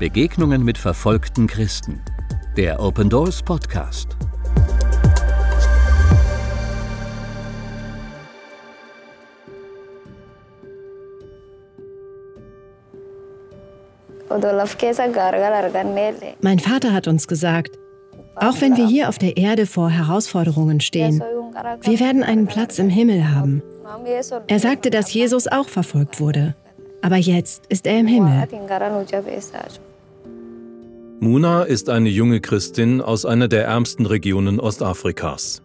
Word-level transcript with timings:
Begegnungen 0.00 0.64
mit 0.64 0.78
verfolgten 0.78 1.46
Christen. 1.46 2.00
Der 2.56 2.80
Open 2.80 3.10
Doors 3.10 3.42
Podcast. 3.42 4.16
Mein 16.40 16.58
Vater 16.58 16.94
hat 16.94 17.06
uns 17.06 17.28
gesagt, 17.28 17.78
auch 18.36 18.58
wenn 18.62 18.78
wir 18.78 18.86
hier 18.86 19.10
auf 19.10 19.18
der 19.18 19.36
Erde 19.36 19.66
vor 19.66 19.90
Herausforderungen 19.90 20.80
stehen, 20.80 21.22
wir 21.82 22.00
werden 22.00 22.22
einen 22.22 22.46
Platz 22.46 22.78
im 22.78 22.88
Himmel 22.88 23.34
haben. 23.34 23.62
Er 24.46 24.58
sagte, 24.60 24.88
dass 24.88 25.12
Jesus 25.12 25.46
auch 25.46 25.68
verfolgt 25.68 26.20
wurde, 26.20 26.54
aber 27.02 27.16
jetzt 27.16 27.66
ist 27.66 27.86
er 27.86 28.00
im 28.00 28.06
Himmel. 28.06 28.48
Muna 31.22 31.64
ist 31.64 31.90
eine 31.90 32.08
junge 32.08 32.40
Christin 32.40 33.02
aus 33.02 33.26
einer 33.26 33.46
der 33.46 33.66
ärmsten 33.66 34.06
Regionen 34.06 34.58
Ostafrikas. 34.58 35.62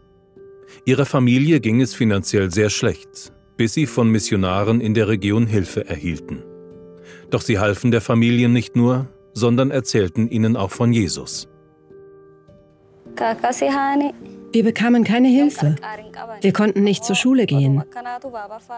Ihrer 0.83 1.05
Familie 1.05 1.61
ging 1.61 1.79
es 1.79 1.95
finanziell 1.95 2.51
sehr 2.51 2.69
schlecht, 2.69 3.31
bis 3.55 3.73
sie 3.73 3.85
von 3.85 4.09
Missionaren 4.09 4.81
in 4.81 4.93
der 4.93 5.07
Region 5.07 5.47
Hilfe 5.47 5.87
erhielten. 5.87 6.43
Doch 7.29 7.39
sie 7.39 7.57
halfen 7.57 7.91
der 7.91 8.01
Familie 8.01 8.49
nicht 8.49 8.75
nur, 8.75 9.07
sondern 9.31 9.71
erzählten 9.71 10.27
ihnen 10.27 10.57
auch 10.57 10.71
von 10.71 10.91
Jesus. 10.91 11.47
Wir 14.55 14.63
bekamen 14.63 15.03
keine 15.03 15.27
Hilfe. 15.27 15.75
Wir 16.39 16.53
konnten 16.53 16.81
nicht 16.81 17.03
zur 17.03 17.17
Schule 17.17 17.45
gehen. 17.45 17.83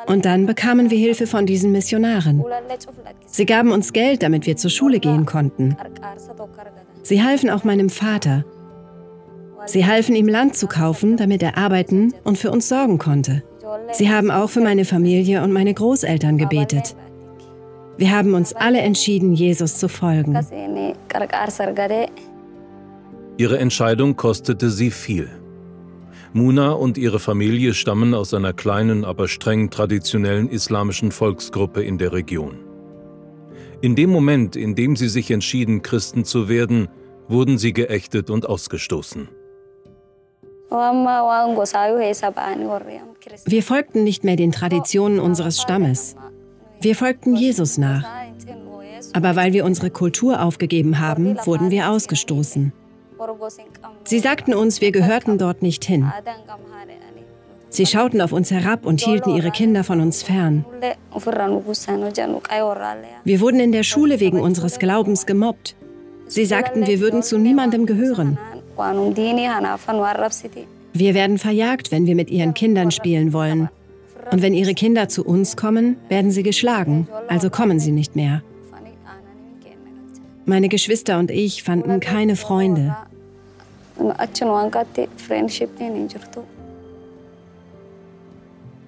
Und 0.07 0.25
dann 0.25 0.47
bekamen 0.47 0.89
wir 0.89 0.97
Hilfe 0.97 1.27
von 1.27 1.45
diesen 1.45 1.71
Missionaren. 1.71 2.43
Sie 3.27 3.45
gaben 3.45 3.71
uns 3.71 3.93
Geld, 3.93 4.23
damit 4.23 4.47
wir 4.47 4.57
zur 4.57 4.71
Schule 4.71 4.99
gehen 4.99 5.27
konnten. 5.27 5.77
Sie 7.03 7.21
halfen 7.21 7.51
auch 7.51 7.63
meinem 7.63 7.91
Vater. 7.91 8.43
Sie 9.67 9.85
halfen 9.85 10.15
ihm 10.15 10.27
Land 10.27 10.55
zu 10.55 10.65
kaufen, 10.65 11.15
damit 11.15 11.43
er 11.43 11.59
arbeiten 11.59 12.11
und 12.23 12.39
für 12.39 12.49
uns 12.49 12.67
sorgen 12.69 12.97
konnte. 12.97 13.43
Sie 13.91 14.09
haben 14.09 14.31
auch 14.31 14.49
für 14.49 14.61
meine 14.61 14.83
Familie 14.83 15.43
und 15.43 15.51
meine 15.51 15.75
Großeltern 15.75 16.39
gebetet. 16.39 16.95
Wir 17.97 18.09
haben 18.17 18.33
uns 18.33 18.51
alle 18.51 18.79
entschieden, 18.79 19.33
Jesus 19.33 19.77
zu 19.77 19.89
folgen. 19.89 20.39
Ihre 23.37 23.59
Entscheidung 23.59 24.15
kostete 24.15 24.71
sie 24.71 24.89
viel. 24.89 25.29
Muna 26.37 26.71
und 26.71 26.99
ihre 26.99 27.19
Familie 27.19 27.73
stammen 27.73 28.13
aus 28.13 28.31
einer 28.33 28.53
kleinen, 28.53 29.03
aber 29.05 29.27
streng 29.27 29.71
traditionellen 29.71 30.49
islamischen 30.49 31.11
Volksgruppe 31.11 31.83
in 31.83 31.97
der 31.97 32.13
Region. 32.13 32.59
In 33.81 33.95
dem 33.95 34.11
Moment, 34.11 34.55
in 34.55 34.75
dem 34.75 34.95
sie 34.95 35.09
sich 35.09 35.31
entschieden, 35.31 35.81
Christen 35.81 36.25
zu 36.25 36.47
werden, 36.47 36.89
wurden 37.27 37.57
sie 37.57 37.73
geächtet 37.73 38.29
und 38.29 38.47
ausgestoßen. 38.47 39.27
Wir 43.45 43.63
folgten 43.63 44.03
nicht 44.03 44.23
mehr 44.23 44.35
den 44.35 44.51
Traditionen 44.51 45.19
unseres 45.19 45.59
Stammes. 45.59 46.15
Wir 46.81 46.95
folgten 46.95 47.35
Jesus 47.35 47.79
nach. 47.79 48.05
Aber 49.13 49.35
weil 49.35 49.53
wir 49.53 49.65
unsere 49.65 49.89
Kultur 49.89 50.43
aufgegeben 50.43 50.99
haben, 50.99 51.35
wurden 51.45 51.71
wir 51.71 51.89
ausgestoßen. 51.89 52.73
Sie 54.03 54.19
sagten 54.19 54.53
uns, 54.53 54.81
wir 54.81 54.91
gehörten 54.91 55.37
dort 55.37 55.61
nicht 55.61 55.85
hin. 55.85 56.11
Sie 57.69 57.85
schauten 57.85 58.21
auf 58.21 58.31
uns 58.31 58.49
herab 58.51 58.85
und 58.85 59.01
hielten 59.01 59.35
ihre 59.35 59.51
Kinder 59.51 59.83
von 59.83 59.99
uns 59.99 60.23
fern. 60.23 60.65
Wir 63.23 63.41
wurden 63.41 63.59
in 63.59 63.71
der 63.71 63.83
Schule 63.83 64.19
wegen 64.19 64.39
unseres 64.39 64.79
Glaubens 64.79 65.25
gemobbt. 65.25 65.75
Sie 66.27 66.45
sagten, 66.45 66.87
wir 66.87 66.99
würden 66.99 67.23
zu 67.23 67.37
niemandem 67.37 67.85
gehören. 67.85 68.37
Wir 70.93 71.13
werden 71.13 71.37
verjagt, 71.37 71.91
wenn 71.91 72.05
wir 72.05 72.15
mit 72.15 72.29
ihren 72.29 72.53
Kindern 72.53 72.91
spielen 72.91 73.33
wollen. 73.33 73.69
Und 74.31 74.41
wenn 74.41 74.53
ihre 74.53 74.73
Kinder 74.73 75.07
zu 75.07 75.25
uns 75.25 75.55
kommen, 75.55 75.97
werden 76.09 76.31
sie 76.31 76.43
geschlagen, 76.43 77.07
also 77.27 77.49
kommen 77.49 77.79
sie 77.79 77.91
nicht 77.91 78.15
mehr. 78.15 78.43
Meine 80.45 80.69
Geschwister 80.69 81.19
und 81.19 81.29
ich 81.31 81.63
fanden 81.63 81.99
keine 81.99 82.35
Freunde. 82.35 82.95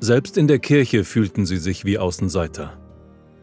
Selbst 0.01 0.37
in 0.37 0.47
der 0.47 0.59
Kirche 0.59 1.03
fühlten 1.03 1.45
sie 1.45 1.57
sich 1.57 1.85
wie 1.85 1.97
Außenseiter. 1.97 2.77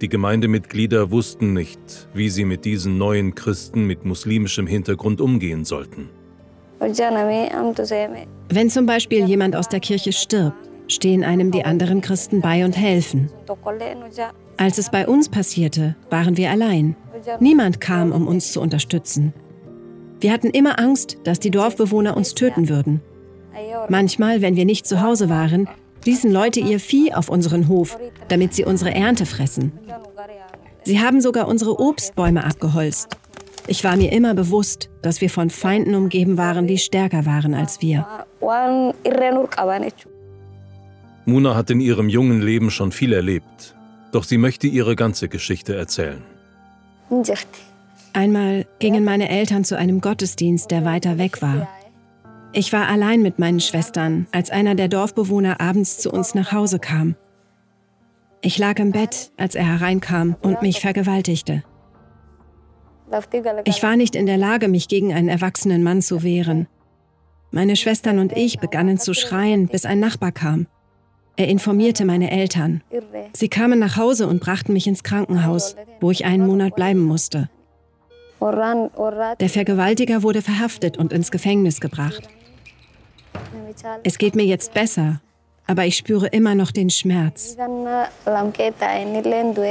Die 0.01 0.09
Gemeindemitglieder 0.09 1.11
wussten 1.11 1.53
nicht, 1.55 2.09
wie 2.13 2.29
sie 2.29 2.45
mit 2.45 2.65
diesen 2.65 2.99
neuen 2.99 3.35
Christen 3.35 3.87
mit 3.87 4.05
muslimischem 4.05 4.67
Hintergrund 4.67 5.21
umgehen 5.21 5.65
sollten. 5.65 6.11
Wenn 8.49 8.71
zum 8.71 8.87
Beispiel 8.87 9.25
jemand 9.25 9.57
aus 9.57 9.69
der 9.69 9.81
Kirche 9.81 10.13
stirbt, 10.13 10.57
stehen 10.89 11.25
einem 11.25 11.51
die 11.51 11.65
anderen 11.65 12.01
Christen 12.01 12.41
bei 12.41 12.65
und 12.65 12.77
helfen. 12.77 13.31
Als 14.59 14.79
es 14.79 14.91
bei 14.91 15.07
uns 15.07 15.29
passierte, 15.29 15.97
waren 16.11 16.37
wir 16.37 16.51
allein. 16.51 16.97
Niemand 17.41 17.81
kam, 17.81 18.13
um 18.13 18.27
uns 18.27 18.53
zu 18.53 18.61
unterstützen. 18.61 19.33
Wir 20.21 20.33
hatten 20.33 20.51
immer 20.51 20.79
Angst, 20.79 21.19
dass 21.25 21.41
die 21.41 21.51
Dorfbewohner 21.51 22.17
uns 22.17 22.35
töten 22.35 22.69
würden. 22.69 23.01
Manchmal, 23.89 24.43
wenn 24.43 24.57
wir 24.57 24.65
nicht 24.65 24.87
zu 24.87 25.01
Hause 25.01 25.29
waren, 25.29 25.69
ließen 26.05 26.31
Leute 26.31 26.61
ihr 26.61 26.81
Vieh 26.81 27.13
auf 27.13 27.29
unseren 27.29 27.69
Hof, 27.69 27.99
damit 28.29 28.55
sie 28.55 28.65
unsere 28.65 28.95
Ernte 28.95 29.27
fressen. 29.27 29.73
Sie 30.85 31.01
haben 31.01 31.21
sogar 31.21 31.49
unsere 31.49 31.81
Obstbäume 31.81 32.45
abgeholzt. 32.45 33.17
Ich 33.67 33.83
war 33.83 33.97
mir 33.97 34.13
immer 34.13 34.35
bewusst, 34.35 34.89
dass 35.03 35.21
wir 35.21 35.29
von 35.29 35.51
Feinden 35.51 35.95
umgeben 35.97 36.39
waren, 36.39 36.69
die 36.69 36.79
stärker 36.79 37.27
waren 37.27 37.55
als 37.55 37.83
wir. 37.83 38.07
Muna 41.25 41.57
hat 41.57 41.71
in 41.71 41.81
ihrem 41.81 42.09
jungen 42.09 42.41
Leben 42.41 42.71
schon 42.71 42.93
viel 42.93 43.13
erlebt, 43.13 43.75
doch 44.13 44.23
sie 44.23 44.39
möchte 44.39 44.69
ihre 44.69 44.95
ganze 44.95 45.29
Geschichte 45.29 45.75
erzählen. 45.75 46.23
Einmal 48.17 48.65
gingen 48.79 49.05
meine 49.05 49.29
Eltern 49.29 49.63
zu 49.63 49.77
einem 49.77 50.01
Gottesdienst, 50.01 50.71
der 50.71 50.87
weiter 50.87 51.19
weg 51.19 51.43
war. 51.43 51.69
Ich 52.55 52.73
war 52.73 52.89
allein 52.89 53.21
mit 53.21 53.39
meinen 53.39 53.61
Schwestern, 53.61 54.27
als 54.33 54.49
einer 54.49 54.75
der 54.75 54.89
Dorfbewohner 54.89 55.61
abends 55.61 55.99
zu 55.99 56.11
uns 56.11 56.35
nach 56.35 56.51
Hause 56.51 56.79
kam. 56.79 57.15
Ich 58.41 58.57
lag 58.57 58.79
im 58.79 58.93
Bett, 58.93 59.33
als 59.37 59.55
er 59.55 59.67
hereinkam 59.67 60.35
und 60.41 60.63
mich 60.63 60.81
vergewaltigte. 60.81 61.63
Ich 63.67 63.83
war 63.83 63.97
nicht 63.97 64.17
in 64.17 64.25
der 64.25 64.39
Lage, 64.39 64.69
mich 64.69 64.89
gegen 64.89 65.13
einen 65.13 65.29
erwachsenen 65.29 65.83
Mann 65.83 66.01
zu 66.01 66.23
wehren. 66.23 66.69
Meine 67.51 67.77
Schwestern 67.77 68.19
und 68.19 68.35
ich 68.35 68.61
begannen 68.61 68.97
zu 68.97 69.13
schreien, 69.13 69.69
bis 69.69 69.85
ein 69.85 70.01
Nachbar 70.01 70.33
kam. 70.33 70.69
Er 71.37 71.49
informierte 71.49 72.07
meine 72.07 72.31
Eltern. 72.31 72.83
Sie 73.35 73.51
kamen 73.51 73.79
nach 73.79 73.99
Hause 73.99 74.27
und 74.27 74.41
brachten 74.41 74.73
mich 74.73 74.87
ins 74.87 75.03
Krankenhaus, 75.03 75.77
wo 76.01 76.11
ich 76.11 76.25
einen 76.25 76.47
Monat 76.47 76.77
bleiben 76.77 77.03
musste. 77.03 77.51
Der 78.41 79.49
Vergewaltiger 79.49 80.23
wurde 80.23 80.43
verhaftet 80.43 80.97
und 80.97 81.13
ins 81.13 81.31
Gefängnis 81.31 81.81
gebracht. 81.81 82.29
Es 84.05 84.19
geht 84.19 84.37
mir 84.37 84.45
jetzt 84.45 84.75
besser, 84.75 85.21
aber 85.67 85.85
ich 85.85 85.97
spüre 85.97 86.27
immer 86.29 86.55
noch 86.55 86.71
den 86.71 86.91
Schmerz. 86.91 87.57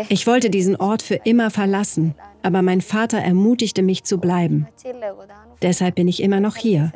Ich 0.09 0.28
wollte 0.28 0.50
diesen 0.50 0.75
Ort 0.75 1.02
für 1.02 1.16
immer 1.24 1.52
verlassen, 1.52 2.16
aber 2.44 2.62
mein 2.62 2.81
Vater 2.81 3.18
ermutigte 3.18 3.81
mich 3.81 4.04
zu 4.04 4.18
bleiben. 4.18 4.68
Deshalb 5.62 5.96
bin 5.96 6.08
ich 6.08 6.22
immer 6.22 6.40
noch 6.40 6.56
hier. 6.56 6.92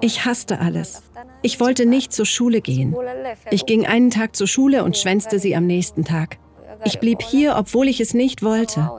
Ich 0.00 0.24
hasste 0.24 0.60
alles. 0.60 1.02
Ich 1.42 1.60
wollte 1.60 1.86
nicht 1.86 2.12
zur 2.12 2.26
Schule 2.26 2.60
gehen. 2.60 2.94
Ich 3.50 3.66
ging 3.66 3.86
einen 3.86 4.10
Tag 4.10 4.36
zur 4.36 4.46
Schule 4.46 4.84
und 4.84 4.96
schwänzte 4.96 5.38
sie 5.38 5.56
am 5.56 5.66
nächsten 5.66 6.04
Tag. 6.04 6.38
Ich 6.84 7.00
blieb 7.00 7.22
hier, 7.22 7.56
obwohl 7.56 7.88
ich 7.88 8.00
es 8.00 8.14
nicht 8.14 8.42
wollte. 8.42 8.90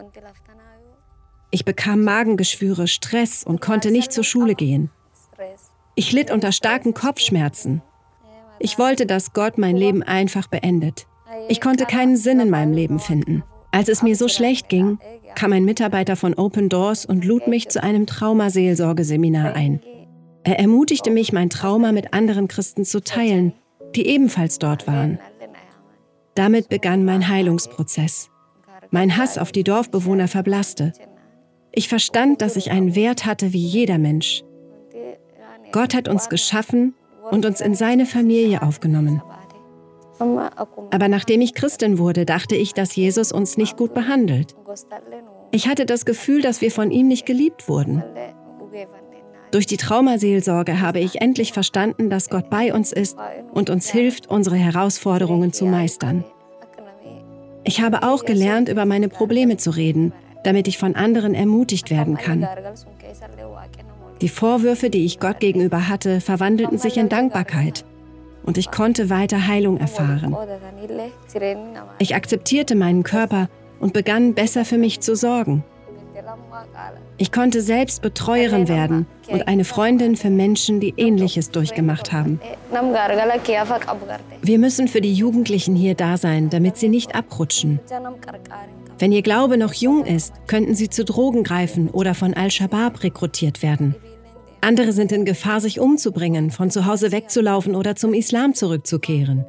Ich 1.51 1.65
bekam 1.65 2.03
Magengeschwüre, 2.03 2.87
Stress 2.87 3.43
und 3.43 3.61
konnte 3.61 3.91
nicht 3.91 4.11
zur 4.13 4.23
Schule 4.23 4.55
gehen. 4.55 4.91
Ich 5.95 6.11
litt 6.11 6.31
unter 6.31 6.51
starken 6.51 6.93
Kopfschmerzen. 6.93 7.81
Ich 8.59 8.77
wollte, 8.77 9.05
dass 9.05 9.33
Gott 9.33 9.57
mein 9.57 9.75
Leben 9.75 10.03
einfach 10.03 10.47
beendet. 10.47 11.07
Ich 11.47 11.61
konnte 11.61 11.85
keinen 11.85 12.17
Sinn 12.17 12.39
in 12.39 12.49
meinem 12.49 12.73
Leben 12.73 12.99
finden. 12.99 13.43
Als 13.71 13.87
es 13.87 14.01
mir 14.01 14.15
so 14.15 14.27
schlecht 14.27 14.69
ging, 14.69 14.99
kam 15.35 15.53
ein 15.53 15.65
Mitarbeiter 15.65 16.15
von 16.15 16.33
Open 16.33 16.69
Doors 16.69 17.05
und 17.05 17.25
lud 17.25 17.47
mich 17.47 17.69
zu 17.69 17.81
einem 17.81 18.05
Traumaseelsorgeseminar 18.05 19.53
ein. 19.53 19.81
Er 20.43 20.59
ermutigte 20.59 21.11
mich, 21.11 21.33
mein 21.33 21.49
Trauma 21.49 21.91
mit 21.91 22.13
anderen 22.13 22.47
Christen 22.47 22.85
zu 22.85 23.03
teilen, 23.03 23.53
die 23.95 24.07
ebenfalls 24.07 24.59
dort 24.59 24.87
waren. 24.87 25.19
Damit 26.35 26.69
begann 26.69 27.05
mein 27.05 27.27
Heilungsprozess. 27.27 28.29
Mein 28.91 29.17
Hass 29.17 29.37
auf 29.37 29.51
die 29.51 29.63
Dorfbewohner 29.63 30.27
verblasste. 30.27 30.93
Ich 31.71 31.87
verstand, 31.87 32.41
dass 32.41 32.55
ich 32.55 32.71
einen 32.71 32.95
Wert 32.95 33.25
hatte 33.25 33.53
wie 33.53 33.65
jeder 33.65 33.97
Mensch. 33.97 34.43
Gott 35.71 35.93
hat 35.93 36.07
uns 36.07 36.29
geschaffen 36.29 36.95
und 37.29 37.45
uns 37.45 37.61
in 37.61 37.75
seine 37.75 38.05
Familie 38.05 38.61
aufgenommen. 38.61 39.21
Aber 40.19 41.07
nachdem 41.07 41.41
ich 41.41 41.53
Christin 41.53 41.97
wurde, 41.97 42.25
dachte 42.25 42.55
ich, 42.55 42.73
dass 42.73 42.95
Jesus 42.95 43.31
uns 43.31 43.57
nicht 43.57 43.77
gut 43.77 43.93
behandelt. 43.93 44.55
Ich 45.51 45.67
hatte 45.67 45.85
das 45.85 46.05
Gefühl, 46.05 46.41
dass 46.41 46.61
wir 46.61 46.71
von 46.71 46.91
ihm 46.91 47.07
nicht 47.07 47.25
geliebt 47.25 47.69
wurden. 47.69 48.03
Durch 49.51 49.65
die 49.65 49.77
Traumaseelsorge 49.77 50.79
habe 50.79 50.99
ich 50.99 51.21
endlich 51.21 51.53
verstanden, 51.53 52.09
dass 52.09 52.29
Gott 52.29 52.49
bei 52.49 52.73
uns 52.73 52.91
ist 52.91 53.17
und 53.51 53.69
uns 53.69 53.89
hilft, 53.89 54.27
unsere 54.27 54.57
Herausforderungen 54.57 55.53
zu 55.53 55.65
meistern. 55.65 56.23
Ich 57.63 57.81
habe 57.81 58.03
auch 58.03 58.25
gelernt, 58.25 58.69
über 58.69 58.85
meine 58.85 59.09
Probleme 59.09 59.57
zu 59.57 59.71
reden, 59.71 60.13
damit 60.43 60.67
ich 60.67 60.77
von 60.77 60.95
anderen 60.95 61.33
ermutigt 61.33 61.89
werden 61.89 62.17
kann. 62.17 62.47
Die 64.21 64.29
Vorwürfe, 64.29 64.89
die 64.89 65.05
ich 65.05 65.19
Gott 65.19 65.39
gegenüber 65.39 65.87
hatte, 65.87 66.21
verwandelten 66.21 66.77
sich 66.77 66.97
in 66.97 67.09
Dankbarkeit 67.09 67.85
und 68.43 68.57
ich 68.57 68.71
konnte 68.71 69.09
weiter 69.09 69.47
Heilung 69.47 69.77
erfahren. 69.77 70.35
Ich 71.99 72.15
akzeptierte 72.15 72.75
meinen 72.75 73.03
Körper 73.03 73.49
und 73.79 73.93
begann 73.93 74.33
besser 74.33 74.65
für 74.65 74.77
mich 74.77 74.99
zu 75.01 75.15
sorgen. 75.15 75.63
Ich 77.17 77.31
konnte 77.31 77.61
selbst 77.61 78.01
Betreuerin 78.01 78.67
werden 78.67 79.07
und 79.27 79.47
eine 79.47 79.65
Freundin 79.65 80.15
für 80.15 80.29
Menschen, 80.29 80.79
die 80.79 80.93
Ähnliches 80.97 81.51
durchgemacht 81.51 82.11
haben. 82.11 82.39
Wir 84.41 84.59
müssen 84.59 84.87
für 84.87 85.01
die 85.01 85.13
Jugendlichen 85.13 85.75
hier 85.75 85.95
da 85.95 86.17
sein, 86.17 86.49
damit 86.49 86.77
sie 86.77 86.89
nicht 86.89 87.15
abrutschen. 87.15 87.79
Wenn 88.97 89.11
ihr 89.11 89.21
Glaube 89.21 89.57
noch 89.57 89.73
jung 89.73 90.05
ist, 90.05 90.33
könnten 90.47 90.75
sie 90.75 90.89
zu 90.89 91.05
Drogen 91.05 91.43
greifen 91.43 91.89
oder 91.89 92.13
von 92.13 92.33
Al-Shabaab 92.33 93.03
rekrutiert 93.03 93.63
werden. 93.63 93.95
Andere 94.61 94.91
sind 94.91 95.11
in 95.11 95.23
Gefahr, 95.23 95.61
sich 95.61 95.79
umzubringen, 95.79 96.51
von 96.51 96.69
zu 96.69 96.85
Hause 96.85 97.11
wegzulaufen 97.11 97.75
oder 97.75 97.95
zum 97.95 98.13
Islam 98.13 98.53
zurückzukehren. 98.53 99.45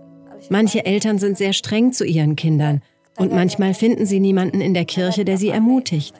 Manche 0.49 0.85
Eltern 0.87 1.19
sind 1.19 1.37
sehr 1.37 1.53
streng 1.53 1.93
zu 1.93 2.05
ihren 2.05 2.37
Kindern 2.37 2.83
und 3.17 3.33
manchmal 3.33 3.75
finden 3.75 4.07
sie 4.07 4.21
niemanden 4.21 4.61
in 4.61 4.73
der 4.73 4.85
Kirche, 4.85 5.25
der 5.25 5.37
sie 5.37 5.49
ermutigt. 5.49 6.15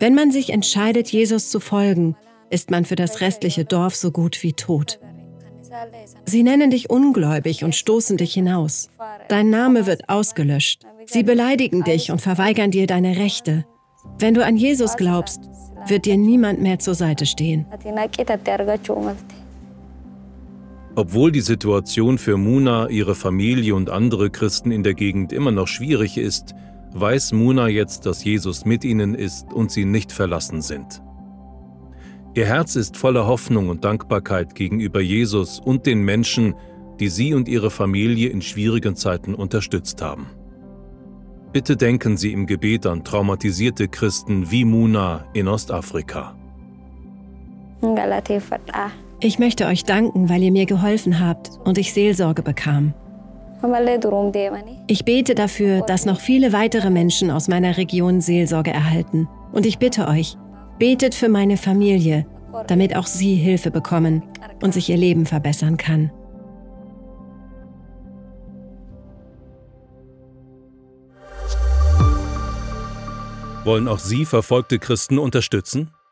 Wenn 0.00 0.14
man 0.14 0.30
sich 0.30 0.50
entscheidet, 0.50 1.10
Jesus 1.10 1.50
zu 1.50 1.60
folgen, 1.60 2.16
ist 2.50 2.70
man 2.70 2.84
für 2.84 2.96
das 2.96 3.20
restliche 3.20 3.64
Dorf 3.64 3.96
so 3.96 4.10
gut 4.10 4.42
wie 4.42 4.52
tot. 4.52 5.00
Sie 6.24 6.42
nennen 6.42 6.70
dich 6.70 6.88
ungläubig 6.88 7.64
und 7.64 7.74
stoßen 7.74 8.16
dich 8.16 8.32
hinaus. 8.32 8.88
Dein 9.28 9.50
Name 9.50 9.86
wird 9.86 10.08
ausgelöscht. 10.08 10.82
Sie 11.06 11.22
beleidigen 11.22 11.84
dich 11.84 12.10
und 12.10 12.20
verweigern 12.20 12.70
dir 12.70 12.86
deine 12.86 13.16
Rechte. 13.16 13.64
Wenn 14.18 14.34
du 14.34 14.44
an 14.44 14.56
Jesus 14.56 14.96
glaubst, 14.96 15.40
wird 15.86 16.06
dir 16.06 16.16
niemand 16.16 16.60
mehr 16.60 16.78
zur 16.78 16.94
Seite 16.94 17.26
stehen. 17.26 17.66
Obwohl 20.94 21.30
die 21.30 21.40
Situation 21.40 22.18
für 22.18 22.36
Muna, 22.36 22.88
ihre 22.88 23.14
Familie 23.14 23.74
und 23.74 23.90
andere 23.90 24.30
Christen 24.30 24.70
in 24.72 24.82
der 24.82 24.94
Gegend 24.94 25.32
immer 25.32 25.52
noch 25.52 25.68
schwierig 25.68 26.18
ist, 26.18 26.54
weiß 26.92 27.32
Muna 27.32 27.68
jetzt, 27.68 28.06
dass 28.06 28.24
Jesus 28.24 28.64
mit 28.64 28.84
ihnen 28.84 29.14
ist 29.14 29.52
und 29.52 29.70
sie 29.70 29.84
nicht 29.84 30.12
verlassen 30.12 30.62
sind. 30.62 31.02
Ihr 32.34 32.46
Herz 32.46 32.76
ist 32.76 32.96
voller 32.96 33.26
Hoffnung 33.26 33.68
und 33.68 33.84
Dankbarkeit 33.84 34.54
gegenüber 34.54 35.00
Jesus 35.00 35.60
und 35.60 35.86
den 35.86 36.02
Menschen, 36.02 36.54
die 37.00 37.08
sie 37.08 37.34
und 37.34 37.48
ihre 37.48 37.70
Familie 37.70 38.28
in 38.28 38.42
schwierigen 38.42 38.96
Zeiten 38.96 39.34
unterstützt 39.34 40.02
haben. 40.02 40.26
Bitte 41.52 41.76
denken 41.76 42.16
Sie 42.16 42.32
im 42.32 42.46
Gebet 42.46 42.84
an 42.86 43.04
traumatisierte 43.04 43.88
Christen 43.88 44.50
wie 44.50 44.64
Muna 44.64 45.24
in 45.32 45.48
Ostafrika. 45.48 46.36
Ich 49.20 49.38
möchte 49.38 49.66
euch 49.66 49.84
danken, 49.84 50.28
weil 50.28 50.42
ihr 50.42 50.52
mir 50.52 50.66
geholfen 50.66 51.20
habt 51.20 51.50
und 51.64 51.78
ich 51.78 51.92
Seelsorge 51.94 52.42
bekam. 52.42 52.92
Ich 54.86 55.04
bete 55.04 55.34
dafür, 55.34 55.80
dass 55.82 56.06
noch 56.06 56.20
viele 56.20 56.52
weitere 56.52 56.90
Menschen 56.90 57.30
aus 57.30 57.48
meiner 57.48 57.76
Region 57.76 58.20
Seelsorge 58.20 58.70
erhalten. 58.70 59.28
Und 59.52 59.66
ich 59.66 59.78
bitte 59.78 60.06
euch, 60.08 60.36
betet 60.78 61.14
für 61.14 61.28
meine 61.28 61.56
Familie, 61.56 62.26
damit 62.66 62.94
auch 62.96 63.06
sie 63.06 63.34
Hilfe 63.34 63.70
bekommen 63.70 64.22
und 64.62 64.74
sich 64.74 64.88
ihr 64.90 64.96
Leben 64.96 65.26
verbessern 65.26 65.76
kann. 65.76 66.10
Wollen 73.64 73.88
auch 73.88 73.98
Sie 73.98 74.24
verfolgte 74.24 74.78
Christen 74.78 75.18
unterstützen? 75.18 75.90